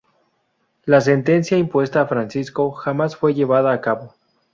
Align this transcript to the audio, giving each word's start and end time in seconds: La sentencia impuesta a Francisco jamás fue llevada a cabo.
La 0.83 0.99
sentencia 0.99 1.59
impuesta 1.59 2.01
a 2.01 2.07
Francisco 2.07 2.71
jamás 2.71 3.15
fue 3.15 3.35
llevada 3.35 3.71
a 3.71 3.81
cabo. 3.81 4.15